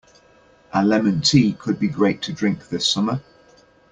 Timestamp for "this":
2.69-2.87